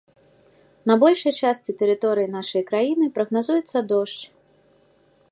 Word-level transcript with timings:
На 0.91 0.95
большай 1.01 1.33
частцы 1.49 1.75
тэрыторыі 1.81 2.31
нашай 2.37 2.63
краіны 2.69 3.05
прагназуецца 3.17 3.77
дождж. 3.93 4.21